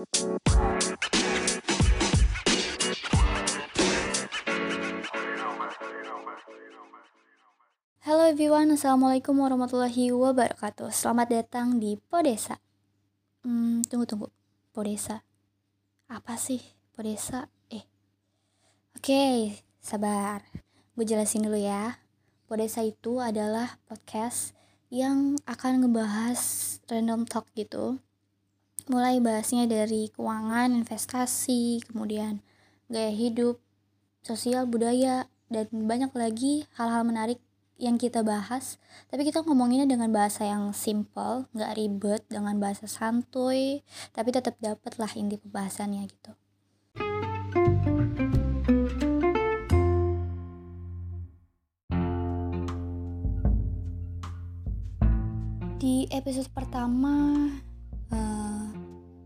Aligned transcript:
Halo 0.00 0.08
everyone, 8.32 8.72
Assalamualaikum 8.80 9.36
warahmatullahi 9.36 10.08
wabarakatuh. 10.08 10.88
Selamat 10.88 11.28
datang 11.28 11.76
di 11.76 12.00
Podesa. 12.00 12.56
Hmm, 13.44 13.84
tunggu-tunggu 13.84 14.32
Podesa. 14.72 15.20
Apa 16.08 16.40
sih 16.40 16.64
Podesa? 16.96 17.52
Eh. 17.68 17.84
Oke, 18.96 19.52
sabar. 19.84 20.48
Gue 20.96 21.04
jelasin 21.04 21.44
dulu 21.44 21.60
ya. 21.60 22.00
Podesa 22.48 22.80
itu 22.80 23.20
adalah 23.20 23.76
podcast 23.84 24.56
yang 24.88 25.36
akan 25.44 25.84
ngebahas 25.84 26.40
random 26.88 27.28
talk 27.28 27.44
gitu 27.52 28.00
Mulai 28.90 29.22
bahasnya 29.22 29.70
dari 29.70 30.10
keuangan, 30.10 30.74
investasi, 30.74 31.78
kemudian 31.86 32.42
gaya 32.90 33.14
hidup, 33.14 33.62
sosial, 34.18 34.66
budaya, 34.66 35.30
dan 35.46 35.70
banyak 35.70 36.10
lagi 36.10 36.66
hal-hal 36.74 37.06
menarik 37.06 37.38
yang 37.78 38.02
kita 38.02 38.26
bahas. 38.26 38.82
Tapi 39.06 39.22
kita 39.22 39.46
ngomonginnya 39.46 39.86
dengan 39.86 40.10
bahasa 40.10 40.42
yang 40.42 40.74
simple 40.74 41.46
nggak 41.54 41.78
ribet 41.78 42.26
dengan 42.26 42.58
bahasa 42.58 42.90
santuy 42.90 43.86
tapi 44.10 44.34
tetap 44.34 44.58
dapat 44.58 44.98
lah 44.98 45.14
inti 45.14 45.38
pembahasannya 45.38 46.10
gitu. 46.10 46.34
Di 55.78 56.10
episode 56.10 56.50
pertama 56.50 57.46
uh, 58.12 58.79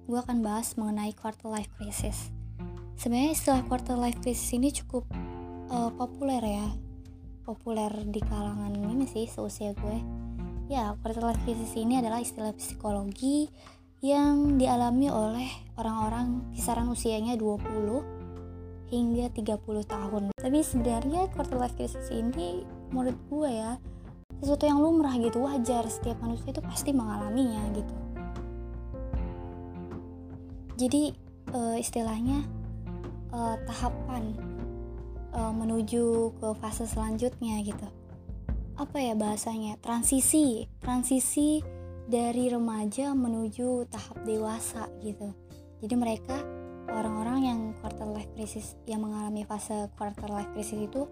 gue 0.05 0.19
akan 0.21 0.45
bahas 0.45 0.77
mengenai 0.77 1.17
quarter 1.17 1.49
life 1.49 1.73
crisis. 1.81 2.29
Sebenarnya 3.01 3.33
istilah 3.33 3.63
quarter 3.65 3.97
life 3.97 4.21
crisis 4.21 4.53
ini 4.53 4.69
cukup 4.69 5.09
uh, 5.73 5.89
populer 5.97 6.45
ya. 6.45 6.67
Populer 7.45 7.93
di 8.09 8.21
kalangan 8.21 8.73
ini 8.77 9.09
sih 9.09 9.25
seusia 9.25 9.73
gue. 9.73 9.99
Ya 10.69 10.93
quarter 11.01 11.25
life 11.25 11.41
crisis 11.49 11.73
ini 11.77 12.01
adalah 12.01 12.21
istilah 12.21 12.53
psikologi 12.53 13.49
yang 14.05 14.61
dialami 14.61 15.09
oleh 15.09 15.49
orang-orang 15.81 16.53
kisaran 16.53 16.93
usianya 16.93 17.41
20 17.41 18.93
hingga 18.93 19.33
30 19.33 19.65
tahun. 19.89 20.23
Tapi 20.37 20.59
sebenarnya 20.61 21.33
quarter 21.33 21.57
life 21.57 21.77
crisis 21.81 22.13
ini 22.13 22.61
menurut 22.93 23.17
gue 23.33 23.51
ya 23.57 23.81
sesuatu 24.45 24.69
yang 24.69 24.85
lumrah 24.85 25.17
gitu 25.17 25.41
wajar. 25.49 25.89
Setiap 25.89 26.21
manusia 26.21 26.53
itu 26.53 26.61
pasti 26.61 26.93
mengalaminya 26.93 27.73
gitu 27.73 28.04
jadi 30.75 31.15
uh, 31.55 31.79
istilahnya 31.79 32.43
uh, 33.31 33.55
tahapan 33.67 34.35
uh, 35.31 35.55
menuju 35.55 36.35
ke 36.39 36.49
fase 36.59 36.87
selanjutnya 36.87 37.63
gitu. 37.63 37.87
Apa 38.75 38.99
ya 38.99 39.15
bahasanya? 39.15 39.79
Transisi 39.79 40.67
transisi 40.83 41.63
dari 42.11 42.51
remaja 42.51 43.15
menuju 43.15 43.87
tahap 43.87 44.27
dewasa 44.27 44.91
gitu. 44.99 45.31
Jadi 45.79 45.95
mereka 45.95 46.37
orang-orang 46.91 47.39
yang 47.47 47.61
quarter 47.79 48.11
life 48.11 48.31
crisis 48.35 48.75
yang 48.85 49.07
mengalami 49.07 49.47
fase 49.47 49.89
quarter 49.95 50.27
life 50.27 50.51
crisis 50.53 50.91
itu 50.91 51.07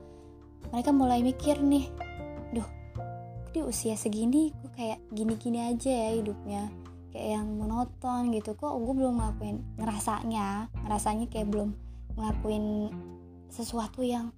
mereka 0.71 0.91
mulai 0.95 1.23
mikir 1.23 1.59
nih 1.63 1.87
duh 2.51 2.67
di 3.55 3.63
usia 3.63 3.95
segini? 3.95 4.51
Gue 4.59 4.71
kayak 4.75 4.99
gini-gini 5.15 5.71
aja 5.71 5.91
ya 5.91 6.11
hidupnya 6.19 6.82
kayak 7.13 7.39
yang 7.39 7.47
monoton 7.61 8.33
gitu 8.33 8.57
kok 8.57 8.73
gue 8.73 8.95
belum 8.97 9.21
ngelakuin 9.21 9.57
ngerasanya 9.77 10.73
ngerasanya 10.89 11.27
kayak 11.29 11.53
belum 11.53 11.77
ngelakuin 12.17 12.89
sesuatu 13.53 14.01
yang 14.01 14.33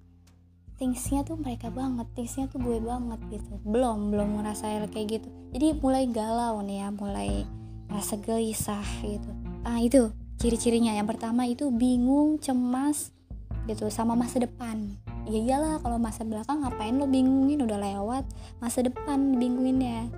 thingsnya 0.75 1.23
tuh 1.23 1.39
mereka 1.39 1.71
banget 1.71 2.03
thingsnya 2.19 2.51
tuh 2.51 2.59
gue 2.59 2.83
banget 2.83 3.19
gitu. 3.31 3.55
Belum 3.63 4.11
belum 4.11 4.43
ngerasa 4.43 4.91
kayak 4.91 5.07
gitu. 5.07 5.27
Jadi 5.55 5.79
mulai 5.79 6.03
galau 6.11 6.59
nih 6.59 6.83
ya 6.83 6.87
mulai 6.91 7.47
rasa 7.87 8.19
gelisah 8.19 8.83
gitu. 8.99 9.31
Ah 9.63 9.79
itu 9.79 10.11
ciri-cirinya. 10.35 10.91
Yang 10.91 11.15
pertama 11.15 11.47
itu 11.47 11.71
bingung 11.71 12.43
cemas 12.43 13.15
gitu 13.71 13.87
sama 13.87 14.19
masa 14.19 14.43
depan. 14.43 14.99
Ya 15.25 15.39
iyalah 15.39 15.79
kalau 15.79 15.95
masa 15.95 16.27
belakang 16.27 16.61
ngapain 16.67 16.99
lo 16.99 17.07
bingungin? 17.07 17.63
Udah 17.63 17.79
lewat 17.79 18.27
masa 18.59 18.83
depan 18.83 19.39
bingunginnya 19.39 20.11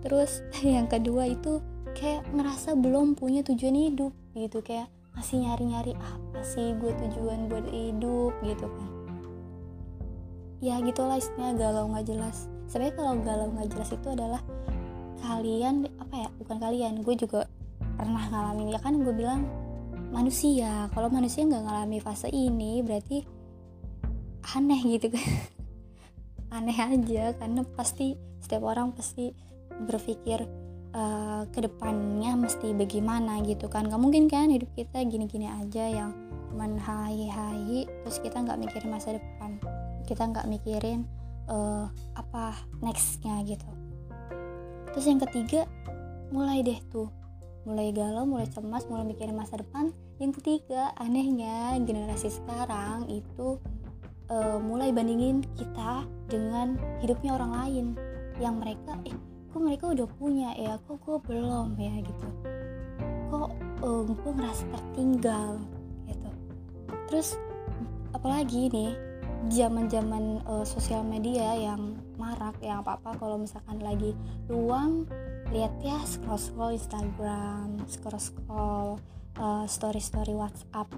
terus 0.00 0.40
yang 0.64 0.88
kedua 0.88 1.28
itu 1.28 1.60
kayak 1.96 2.26
ngerasa 2.32 2.78
belum 2.78 3.18
punya 3.18 3.42
tujuan 3.46 3.76
hidup 3.76 4.12
gitu 4.36 4.62
kayak 4.62 4.88
masih 5.14 5.42
nyari-nyari 5.42 5.92
apa 5.98 6.40
sih 6.46 6.72
gue 6.78 6.92
tujuan 6.94 7.50
buat 7.50 7.66
hidup 7.68 8.32
gitu 8.46 8.66
kan. 8.66 8.90
Ya 10.60 10.76
gitulah 10.84 11.16
istilahnya 11.16 11.56
galau 11.56 11.88
nggak 11.90 12.06
jelas. 12.06 12.46
Sebenarnya 12.68 12.94
kalau 12.94 13.12
galau 13.24 13.48
nggak 13.52 13.68
jelas 13.74 13.90
itu 13.90 14.08
adalah 14.12 14.42
kalian 15.20 15.88
apa 16.00 16.14
ya 16.16 16.28
bukan 16.40 16.56
kalian 16.60 16.92
gue 17.02 17.14
juga 17.18 17.48
pernah 17.96 18.24
ngalamin. 18.28 18.70
Ya 18.70 18.80
kan 18.80 19.00
gue 19.00 19.14
bilang 19.14 19.48
manusia 20.14 20.90
kalau 20.94 21.08
manusia 21.10 21.46
nggak 21.46 21.64
ngalami 21.64 21.98
fase 22.02 22.28
ini 22.30 22.84
berarti 22.84 23.24
aneh 24.56 24.80
gitu 24.84 25.10
kan. 25.10 25.26
Aneh 26.50 26.74
aja 26.74 27.30
karena 27.38 27.62
pasti 27.78 28.18
setiap 28.42 28.66
orang 28.66 28.90
pasti 28.90 29.30
berpikir 29.86 30.42
uh, 30.94 31.42
ke 31.50 31.64
depannya 31.64 32.34
mesti 32.34 32.74
bagaimana 32.74 33.42
gitu 33.46 33.66
kan. 33.70 33.86
Nggak 33.86 34.00
mungkin 34.00 34.24
kan 34.26 34.50
hidup 34.50 34.70
kita 34.74 35.02
gini-gini 35.06 35.46
aja 35.46 35.84
yang 35.86 36.10
cuman 36.50 36.82
hai-hai 36.82 37.86
terus 37.86 38.18
kita 38.18 38.42
nggak 38.42 38.58
mikirin 38.58 38.90
masa 38.90 39.16
depan. 39.16 39.58
Kita 40.06 40.26
nggak 40.26 40.46
mikirin 40.50 41.06
uh, 41.46 41.86
apa 42.18 42.58
nextnya 42.82 43.42
gitu. 43.46 43.66
Terus 44.90 45.06
yang 45.06 45.22
ketiga 45.22 45.66
mulai 46.34 46.62
deh 46.66 46.78
tuh. 46.90 47.10
Mulai 47.68 47.92
galau 47.92 48.24
mulai 48.24 48.48
cemas 48.48 48.88
mulai 48.88 49.06
mikirin 49.06 49.36
masa 49.36 49.60
depan. 49.60 49.94
Yang 50.18 50.42
ketiga 50.42 50.92
anehnya 50.96 51.76
generasi 51.80 52.32
sekarang 52.32 53.08
itu 53.08 53.60
uh, 54.32 54.58
mulai 54.58 54.90
bandingin 54.90 55.44
kita 55.54 56.08
dengan 56.26 56.74
hidupnya 57.04 57.36
orang 57.36 57.52
lain. 57.52 57.86
Yang 58.40 58.54
mereka 58.56 58.92
eh 59.04 59.29
kok 59.50 59.60
mereka 59.60 59.90
udah 59.90 60.06
punya 60.18 60.54
ya 60.54 60.78
kok 60.86 60.98
gue 61.02 61.18
belum 61.26 61.74
ya 61.74 61.94
gitu. 62.02 62.28
Kok 63.30 63.50
um, 63.82 64.06
eh, 64.06 64.14
gue 64.14 64.32
ngerasa 64.38 64.64
tertinggal 64.70 65.58
gitu. 66.06 66.30
Terus 67.10 67.28
apalagi 68.14 68.70
nih 68.70 68.92
zaman 69.48 69.88
zaman 69.88 70.44
uh, 70.44 70.62
sosial 70.62 71.00
media 71.00 71.56
yang 71.56 71.96
marak 72.20 72.54
yang 72.60 72.84
apa 72.84 73.00
apa 73.00 73.16
kalau 73.16 73.40
misalkan 73.40 73.80
lagi 73.80 74.12
luang 74.52 75.08
lihat 75.50 75.72
ya 75.80 75.96
scroll 76.04 76.36
scroll 76.36 76.76
Instagram 76.76 77.80
scroll 77.88 78.20
scroll 78.20 78.88
uh, 79.40 79.64
story 79.64 79.98
story 79.98 80.36
WhatsApp 80.36 80.92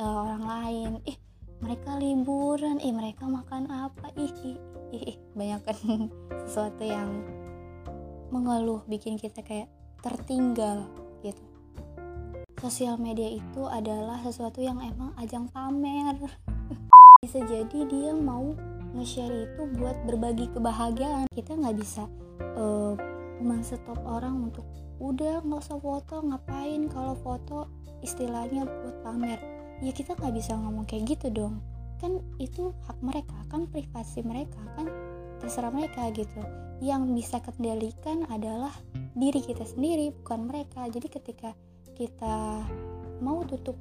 uh, 0.00 0.16
orang 0.26 0.44
lain. 0.44 0.90
Ih 1.04 1.18
mereka 1.60 1.96
liburan 1.96 2.80
ih 2.80 2.92
mereka 2.92 3.28
makan 3.28 3.68
apa? 3.68 4.12
Ih 4.16 4.32
ih, 4.44 4.58
ih, 4.92 5.04
ih. 5.14 5.16
banyak 5.36 5.60
kan 5.64 5.78
sesuatu 6.48 6.84
yang 6.84 7.24
mengeluh 8.30 8.82
bikin 8.90 9.14
kita 9.14 9.42
kayak 9.42 9.70
tertinggal 10.02 10.86
gitu. 11.22 11.42
Sosial 12.56 12.96
media 12.96 13.28
itu 13.28 13.62
adalah 13.68 14.18
sesuatu 14.24 14.58
yang 14.64 14.80
emang 14.80 15.12
ajang 15.20 15.46
pamer. 15.52 16.16
Bisa 17.22 17.42
jadi 17.44 17.78
dia 17.86 18.12
mau 18.16 18.56
nge-share 18.96 19.50
itu 19.50 19.62
buat 19.76 19.96
berbagi 20.08 20.48
kebahagiaan. 20.56 21.28
Kita 21.34 21.52
nggak 21.52 21.76
bisa 21.76 22.08
uh, 22.56 22.96
stop 23.60 24.00
orang 24.08 24.48
untuk 24.48 24.64
udah 24.96 25.44
nggak 25.44 25.60
usah 25.60 25.76
foto 25.76 26.24
ngapain? 26.24 26.88
Kalau 26.88 27.12
foto 27.20 27.68
istilahnya 28.00 28.64
buat 28.64 28.96
pamer. 29.04 29.40
Ya 29.84 29.92
kita 29.92 30.16
nggak 30.16 30.32
bisa 30.32 30.56
ngomong 30.56 30.88
kayak 30.88 31.18
gitu 31.18 31.28
dong. 31.28 31.60
Kan 32.00 32.24
itu 32.40 32.72
hak 32.88 32.96
mereka 33.04 33.36
kan 33.52 33.68
privasi 33.68 34.24
mereka 34.24 34.60
kan 34.76 34.88
terserah 35.40 35.72
mereka 35.72 36.08
gitu 36.16 36.40
yang 36.84 37.08
bisa 37.16 37.40
kendalikan 37.40 38.28
adalah 38.28 38.72
diri 39.16 39.40
kita 39.40 39.64
sendiri 39.64 40.12
bukan 40.22 40.48
mereka. 40.48 40.84
Jadi 40.92 41.08
ketika 41.08 41.50
kita 41.96 42.64
mau 43.24 43.40
tutup 43.48 43.76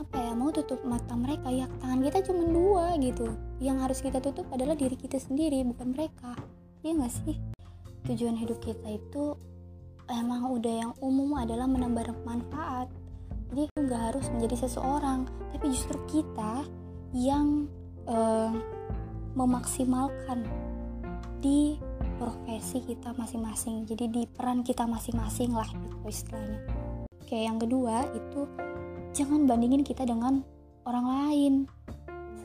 apa 0.00 0.18
ya 0.18 0.32
mau 0.32 0.48
tutup 0.50 0.80
mata 0.88 1.12
mereka 1.14 1.52
ya 1.52 1.68
tangan 1.84 2.00
kita 2.00 2.18
cuma 2.24 2.42
dua 2.48 2.96
gitu. 2.96 3.28
Yang 3.60 3.76
harus 3.84 3.98
kita 4.00 4.18
tutup 4.24 4.48
adalah 4.50 4.72
diri 4.72 4.96
kita 4.96 5.20
sendiri 5.20 5.60
bukan 5.68 5.92
mereka. 5.92 6.32
Ya 6.80 6.96
nggak 6.96 7.12
sih? 7.12 7.36
Tujuan 8.08 8.34
hidup 8.40 8.58
kita 8.64 8.88
itu 8.88 9.36
emang 10.10 10.48
udah 10.48 10.74
yang 10.88 10.92
umum 11.04 11.36
adalah 11.38 11.68
menambah 11.68 12.24
manfaat. 12.24 12.88
Jadi 13.52 13.68
nggak 13.76 14.02
harus 14.12 14.26
menjadi 14.32 14.64
seseorang 14.64 15.28
tapi 15.52 15.68
justru 15.68 16.00
kita 16.08 16.64
yang 17.12 17.68
uh, 18.08 18.50
memaksimalkan 19.36 20.48
di 21.42 21.74
profesi 22.22 22.78
kita 22.86 23.18
masing-masing 23.18 23.82
jadi 23.82 24.06
di 24.06 24.22
peran 24.30 24.62
kita 24.62 24.86
masing-masing 24.86 25.50
lah 25.50 25.66
itu 25.66 25.98
istilahnya. 26.06 26.62
Oke 27.18 27.34
yang 27.42 27.58
kedua 27.58 28.06
itu 28.14 28.46
jangan 29.10 29.50
bandingin 29.50 29.82
kita 29.82 30.06
dengan 30.06 30.46
orang 30.86 31.06
lain. 31.10 31.54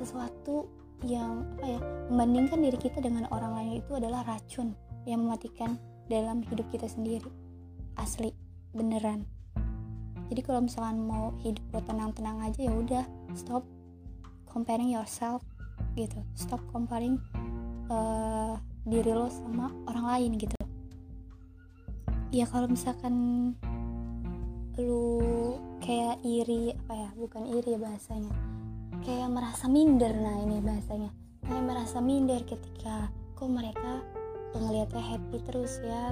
Sesuatu 0.02 0.66
yang 1.06 1.46
apa 1.62 1.78
ya 1.78 1.80
membandingkan 2.10 2.58
diri 2.58 2.78
kita 2.82 2.98
dengan 2.98 3.30
orang 3.30 3.54
lain 3.54 3.72
itu 3.86 3.92
adalah 3.94 4.26
racun 4.26 4.74
yang 5.06 5.22
mematikan 5.22 5.78
dalam 6.10 6.42
hidup 6.42 6.66
kita 6.74 6.90
sendiri. 6.90 7.30
Asli 8.02 8.34
beneran. 8.74 9.30
Jadi 10.28 10.42
kalau 10.42 10.66
misalkan 10.66 11.06
mau 11.06 11.38
hidup 11.46 11.64
lo 11.72 11.80
tenang-tenang 11.86 12.50
aja 12.50 12.60
ya 12.66 12.74
udah 12.74 13.06
stop 13.38 13.62
comparing 14.50 14.90
yourself 14.90 15.46
gitu. 15.94 16.18
Stop 16.34 16.60
comparing 16.74 17.22
uh, 17.94 18.60
diri 18.88 19.12
lo 19.12 19.28
sama 19.28 19.68
orang 19.92 20.06
lain 20.16 20.32
gitu. 20.40 20.56
Ya 22.32 22.48
kalau 22.48 22.72
misalkan 22.72 23.14
lu 24.80 25.04
kayak 25.84 26.24
iri 26.24 26.72
apa 26.72 26.94
ya 26.94 27.10
bukan 27.18 27.44
iri 27.50 27.76
ya 27.76 27.80
bahasanya 27.82 28.32
kayak 29.08 29.30
merasa 29.32 29.72
minder 29.72 30.12
nah 30.12 30.36
ini 30.44 30.60
bahasanya. 30.60 31.12
Kayak 31.48 31.64
merasa 31.64 31.98
minder 32.04 32.44
ketika 32.44 33.08
kok 33.40 33.48
mereka 33.48 34.04
ngelihatnya 34.58 35.04
happy 35.04 35.38
terus 35.46 35.80
ya 35.86 36.12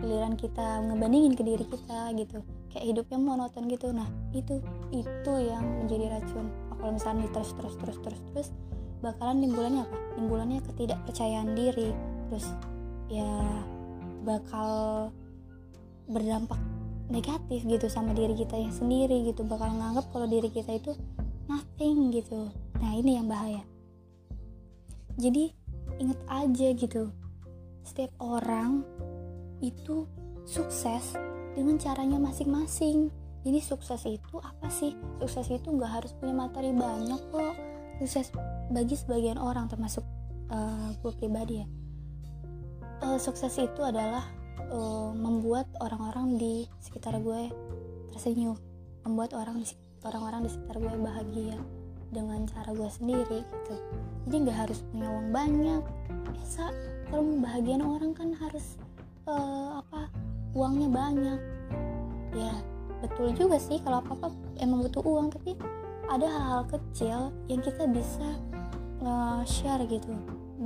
giliran 0.00 0.34
kita 0.34 0.82
ngebandingin 0.88 1.34
ke 1.38 1.42
diri 1.46 1.62
kita 1.62 2.10
gitu. 2.18 2.42
Kayak 2.74 2.84
hidupnya 2.90 3.18
monoton 3.22 3.70
gitu. 3.70 3.94
Nah 3.94 4.08
itu 4.34 4.58
itu 4.90 5.32
yang 5.38 5.62
menjadi 5.84 6.18
racun. 6.18 6.50
Kalau 6.74 6.90
misalnya 6.90 7.30
terus 7.30 7.50
terus 7.54 7.74
terus 7.78 7.98
terus 8.02 8.20
terus 8.34 8.48
bakalan 9.04 9.44
timbulannya 9.44 9.84
apa? 9.84 9.96
Timbulannya 10.16 10.60
ketidakpercayaan 10.64 11.52
diri. 11.52 11.92
Terus 12.32 12.46
ya 13.12 13.28
bakal 14.24 15.12
berdampak 16.08 16.56
negatif 17.12 17.68
gitu 17.68 17.86
sama 17.92 18.16
diri 18.16 18.32
kita 18.32 18.56
yang 18.56 18.72
sendiri 18.72 19.28
gitu. 19.28 19.44
Bakal 19.44 19.76
nganggap 19.76 20.08
kalau 20.08 20.24
diri 20.24 20.48
kita 20.48 20.80
itu 20.80 20.96
nothing 21.44 22.08
gitu. 22.16 22.48
Nah 22.80 22.92
ini 22.96 23.20
yang 23.20 23.28
bahaya. 23.28 23.60
Jadi 25.20 25.52
inget 26.00 26.20
aja 26.26 26.68
gitu. 26.74 27.12
Setiap 27.84 28.10
orang 28.18 28.82
itu 29.60 30.08
sukses 30.48 31.14
dengan 31.54 31.76
caranya 31.78 32.18
masing-masing. 32.18 33.12
Jadi 33.44 33.60
sukses 33.60 34.00
itu 34.08 34.40
apa 34.40 34.72
sih? 34.72 34.96
Sukses 35.20 35.52
itu 35.52 35.68
nggak 35.68 35.92
harus 36.00 36.12
punya 36.16 36.32
materi 36.32 36.72
banyak 36.72 37.20
kok. 37.28 37.54
Sukses 38.00 38.32
bagi 38.72 38.96
sebagian 38.96 39.36
orang 39.36 39.68
termasuk 39.68 40.04
uh, 40.48 40.92
gue 41.00 41.12
pribadi 41.16 41.60
ya. 41.64 41.66
Uh, 43.04 43.18
sukses 43.20 43.52
itu 43.60 43.80
adalah 43.84 44.24
uh, 44.72 45.10
membuat 45.12 45.68
orang-orang 45.82 46.40
di 46.40 46.54
sekitar 46.80 47.20
gue 47.20 47.50
tersenyum 48.14 48.56
membuat 49.04 49.36
orang 49.36 49.60
orang-orang 50.04 50.46
di 50.46 50.50
sekitar 50.52 50.76
gue 50.80 50.94
bahagia 51.00 51.56
dengan 52.14 52.46
cara 52.46 52.70
gue 52.72 52.88
sendiri 52.88 53.40
gitu. 53.42 53.74
Jadi 54.24 54.36
nggak 54.46 54.58
harus 54.68 54.78
punya 54.88 55.08
uang 55.10 55.28
banyak 55.34 55.82
biasa 56.30 56.70
kalau 57.10 57.22
membahagiakan 57.26 57.84
orang 57.84 58.12
kan 58.16 58.28
harus 58.38 58.78
uh, 59.26 59.82
apa 59.82 60.08
uangnya 60.54 60.88
banyak. 60.88 61.40
Ya 62.32 62.54
betul 63.02 63.36
juga 63.36 63.60
sih 63.60 63.82
kalau 63.84 64.00
apa 64.00 64.16
apa 64.16 64.28
emang 64.62 64.86
butuh 64.88 65.04
uang 65.04 65.28
tapi 65.34 65.58
ada 66.08 66.24
hal-hal 66.28 66.64
kecil 66.68 67.18
yang 67.50 67.60
kita 67.60 67.84
bisa 67.90 68.28
nge-share 69.04 69.84
gitu. 69.84 70.16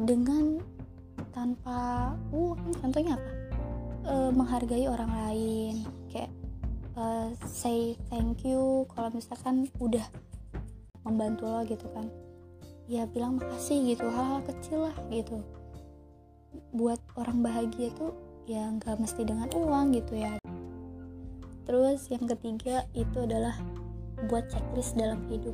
Dengan 0.06 0.62
tanpa 1.34 2.14
uang 2.30 2.78
contohnya 2.78 3.18
apa? 3.18 3.30
E, 4.06 4.14
menghargai 4.30 4.86
orang 4.86 5.10
lain. 5.10 5.74
Kayak 6.06 6.30
e, 6.94 7.04
say 7.42 7.98
thank 8.06 8.46
you 8.46 8.86
kalau 8.94 9.10
misalkan 9.10 9.66
udah 9.82 10.06
membantu 11.02 11.50
lo 11.50 11.66
gitu 11.66 11.90
kan. 11.90 12.06
Ya 12.86 13.04
bilang 13.10 13.36
makasih 13.36 13.92
gitu 13.92 14.06
hal-hal 14.06 14.40
kecil 14.46 14.86
lah 14.88 14.96
gitu. 15.10 15.42
Buat 16.72 17.02
orang 17.18 17.42
bahagia 17.42 17.90
tuh 17.98 18.14
ya 18.48 18.64
nggak 18.78 18.96
mesti 18.96 19.26
dengan 19.26 19.50
uang 19.52 19.92
gitu 19.98 20.14
ya. 20.16 20.38
Terus 21.68 22.08
yang 22.08 22.24
ketiga 22.24 22.88
itu 22.96 23.28
adalah 23.28 23.52
buat 24.30 24.48
checklist 24.48 24.96
dalam 24.96 25.20
hidup. 25.28 25.52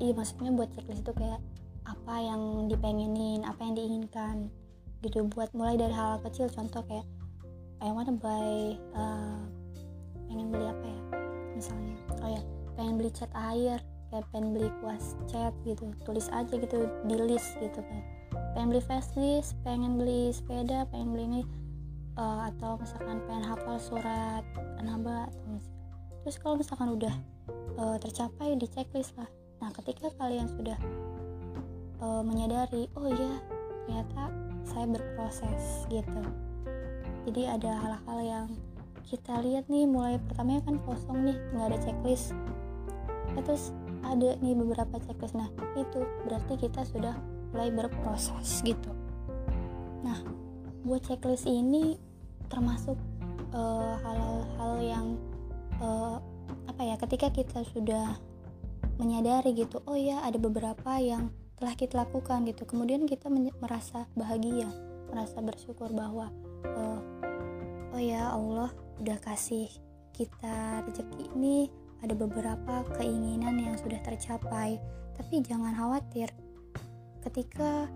Iya 0.00 0.16
maksudnya 0.16 0.48
buat 0.56 0.72
checklist 0.72 1.04
itu 1.04 1.12
kayak 1.12 1.44
apa 1.88 2.14
yang 2.20 2.68
dipengenin 2.68 3.44
apa 3.44 3.60
yang 3.64 3.74
diinginkan 3.76 4.52
gitu. 5.00 5.24
Buat 5.32 5.52
mulai 5.56 5.80
dari 5.80 5.94
hal, 5.94 6.18
-hal 6.18 6.24
kecil 6.26 6.46
contoh 6.52 6.84
kayak 6.84 7.06
I 7.80 7.88
wanna 7.88 8.12
buy 8.12 8.76
uh, 8.92 9.40
pengen 10.28 10.52
beli 10.52 10.66
apa 10.68 10.84
ya 10.84 11.00
misalnya. 11.56 11.96
Oh 12.20 12.28
ya 12.28 12.42
pengen 12.76 13.00
beli 13.00 13.10
cat 13.12 13.32
air 13.32 13.80
kayak 14.12 14.26
pengen 14.34 14.52
beli 14.52 14.68
kuas 14.84 15.16
cat 15.30 15.56
gitu. 15.64 15.88
Tulis 16.04 16.28
aja 16.28 16.52
gitu 16.52 16.88
di 17.08 17.16
list 17.16 17.56
gitu 17.56 17.80
kan. 17.80 18.00
Pengen 18.52 18.68
beli 18.76 18.82
facelift 18.84 19.56
pengen 19.64 19.96
beli 19.96 20.28
sepeda 20.28 20.84
pengen 20.92 21.16
beli 21.16 21.24
ini 21.24 21.42
uh, 22.20 22.52
atau 22.52 22.76
misalkan 22.76 23.24
pengen 23.24 23.44
hafal 23.48 23.80
surat 23.80 24.44
nambah 24.80 25.28
atau 25.32 25.46
misalkan 25.48 25.78
terus 26.20 26.36
kalau 26.36 26.56
misalkan 26.60 26.88
udah 27.00 27.14
uh, 27.80 27.96
tercapai 27.96 28.52
di 28.60 28.68
checklist 28.68 29.16
lah. 29.16 29.28
Nah 29.64 29.72
ketika 29.72 30.12
kalian 30.20 30.48
sudah 30.52 30.76
uh, 32.00 32.22
menyadari 32.24 32.88
oh 32.96 33.08
iya 33.08 33.40
ternyata 33.86 34.22
saya 34.66 34.86
berproses 34.86 35.84
gitu. 35.88 36.22
Jadi 37.28 37.42
ada 37.46 37.76
hal-hal 37.76 38.18
yang 38.22 38.46
kita 39.04 39.42
lihat 39.42 39.66
nih 39.66 39.84
mulai 39.84 40.16
pertamanya 40.22 40.62
kan 40.70 40.76
kosong 40.86 41.26
nih 41.26 41.36
nggak 41.52 41.66
ada 41.74 41.78
checklist. 41.82 42.32
Ya, 43.34 43.40
terus 43.42 43.74
ada 44.06 44.38
nih 44.38 44.54
beberapa 44.54 44.96
checklist. 45.02 45.34
Nah 45.34 45.50
itu 45.74 46.00
berarti 46.24 46.54
kita 46.56 46.86
sudah 46.86 47.14
mulai 47.50 47.74
berproses 47.74 48.62
gitu. 48.62 48.90
Nah 50.06 50.22
buat 50.86 51.02
checklist 51.04 51.44
ini 51.50 51.98
termasuk 52.50 52.96
eh, 53.52 53.94
hal-hal 54.02 54.74
uh, 54.74 54.82
yang 54.82 55.06
uh, 55.78 56.18
apa 56.66 56.82
ya 56.82 56.96
ketika 56.98 57.28
kita 57.30 57.60
sudah 57.74 58.18
menyadari 58.98 59.54
gitu 59.56 59.80
oh 59.86 59.96
ya 59.96 60.20
ada 60.24 60.36
beberapa 60.36 60.98
yang 61.00 61.32
telah 61.60 61.74
kita 61.76 62.02
lakukan 62.02 62.48
gitu. 62.48 62.64
Kemudian 62.64 63.04
kita 63.04 63.28
merasa 63.60 64.08
bahagia 64.16 64.66
merasa 65.10 65.42
bersyukur 65.42 65.90
bahwa 65.92 66.30
uh, 66.64 67.00
oh 67.92 68.00
ya 68.00 68.30
Allah 68.32 68.70
udah 69.02 69.18
kasih 69.20 69.68
kita 70.14 70.86
rezeki 70.86 71.34
ini 71.34 71.68
ada 72.00 72.16
beberapa 72.16 72.84
keinginan 72.96 73.60
yang 73.60 73.76
sudah 73.76 74.00
tercapai. 74.00 74.80
Tapi 75.16 75.44
jangan 75.44 75.76
khawatir 75.76 76.32
ketika 77.20 77.88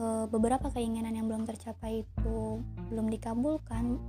e, 0.00 0.04
beberapa 0.28 0.72
keinginan 0.72 1.12
yang 1.12 1.28
belum 1.28 1.44
tercapai 1.44 2.04
itu 2.04 2.64
belum 2.88 3.12
dikabulkan 3.12 4.00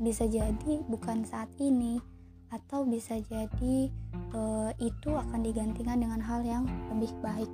bisa 0.00 0.24
jadi 0.24 0.80
bukan 0.88 1.28
saat 1.28 1.52
ini 1.60 2.00
atau 2.48 2.88
bisa 2.88 3.20
jadi 3.20 3.92
e, 4.32 4.40
itu 4.80 5.10
akan 5.12 5.44
digantikan 5.44 6.00
dengan 6.00 6.24
hal 6.24 6.40
yang 6.40 6.64
lebih 6.88 7.12
baik 7.20 7.50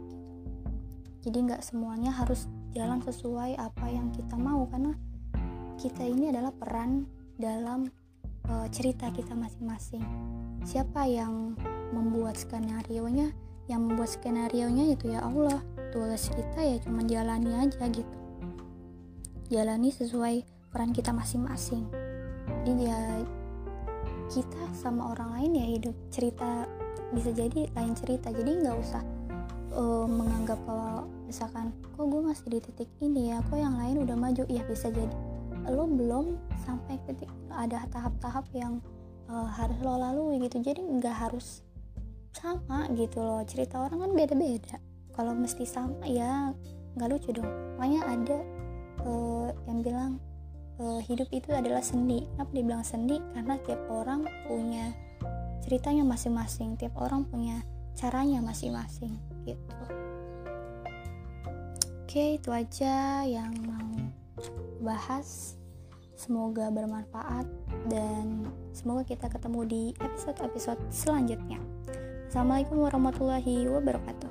jadi 1.20 1.38
nggak 1.52 1.62
semuanya 1.64 2.16
harus 2.16 2.48
jalan 2.72 3.04
sesuai 3.04 3.60
apa 3.60 3.86
yang 3.92 4.08
kita 4.16 4.40
mau 4.40 4.64
karena 4.72 4.96
kita 5.76 6.04
ini 6.04 6.32
adalah 6.32 6.52
peran 6.52 7.04
dalam 7.36 7.92
e, 8.48 8.54
cerita 8.72 9.12
kita 9.12 9.36
masing-masing. 9.36 10.04
Siapa 10.64 11.04
yang 11.04 11.56
membuat 11.92 12.40
skenario 12.40 13.04
nya 13.08 13.28
yang 13.68 13.84
membuat 13.84 14.16
skenario 14.16 14.68
nya 14.72 14.96
itu 14.96 15.12
ya 15.12 15.24
Allah 15.24 15.60
tugas 15.92 16.32
kita 16.32 16.60
ya 16.64 16.76
cuma 16.80 17.04
jalani 17.04 17.52
aja 17.52 17.84
gitu. 17.92 18.16
Jalani 19.52 19.92
sesuai 19.92 20.44
peran 20.72 20.96
kita 20.96 21.12
masing-masing. 21.12 21.84
Jadi 22.64 22.88
ya 22.88 23.00
kita 24.30 24.62
sama 24.72 25.12
orang 25.12 25.36
lain 25.36 25.52
ya 25.58 25.66
hidup 25.68 25.96
cerita 26.08 26.64
bisa 27.12 27.28
jadi 27.28 27.68
lain 27.76 27.92
cerita. 27.92 28.32
Jadi 28.32 28.62
nggak 28.64 28.76
usah 28.78 29.02
uh, 29.74 30.06
menganggap 30.06 30.58
kalau 30.66 31.06
misalkan 31.26 31.70
kok 31.94 32.04
gue 32.06 32.22
masih 32.22 32.46
di 32.50 32.58
titik 32.62 32.90
ini 33.02 33.34
ya? 33.34 33.38
Kok 33.46 33.58
yang 33.58 33.76
lain 33.78 34.02
udah 34.02 34.16
maju? 34.18 34.42
Ya 34.50 34.62
bisa 34.66 34.90
jadi. 34.90 35.16
Lo 35.70 35.86
belum 35.86 36.38
sampai 36.66 36.98
titik 37.06 37.30
ada 37.52 37.86
tahap-tahap 37.90 38.46
yang 38.54 38.82
uh, 39.30 39.46
harus 39.46 39.76
lo 39.82 39.98
lalui 39.98 40.42
gitu. 40.42 40.58
Jadi 40.62 40.82
nggak 40.82 41.16
harus 41.28 41.62
sama 42.34 42.90
gitu 42.94 43.22
loh. 43.22 43.42
Cerita 43.46 43.82
orang 43.82 44.10
kan 44.10 44.12
beda-beda. 44.14 44.76
Kalau 45.14 45.34
mesti 45.34 45.64
sama 45.66 46.06
ya 46.06 46.50
nggak 46.98 47.08
lucu 47.10 47.30
dong. 47.30 47.50
Makanya 47.78 48.00
ada 48.06 48.38
uh, 49.06 49.48
yang 49.70 49.78
bilang 49.84 50.12
uh, 50.82 50.98
hidup 51.04 51.30
itu 51.30 51.54
adalah 51.54 51.82
seni. 51.84 52.26
Kenapa 52.34 52.50
dibilang 52.54 52.84
seni? 52.86 53.22
Karena 53.36 53.54
tiap 53.62 53.82
orang 53.90 54.26
punya 54.50 54.90
ceritanya 55.62 56.02
masing-masing. 56.02 56.74
Tiap 56.80 56.96
orang 56.98 57.28
punya 57.28 57.62
caranya 57.94 58.40
masing-masing 58.40 59.29
gitu 59.46 59.74
oke 62.04 62.24
itu 62.40 62.50
aja 62.50 63.22
yang 63.22 63.54
mau 63.64 63.90
bahas 64.80 65.60
semoga 66.20 66.68
bermanfaat 66.68 67.48
dan 67.88 68.44
semoga 68.76 69.08
kita 69.08 69.32
ketemu 69.32 69.60
di 69.64 69.82
episode-episode 70.04 70.80
selanjutnya. 70.92 71.56
Assalamualaikum 72.28 72.84
warahmatullahi 72.84 73.64
wabarakatuh. 73.66 74.29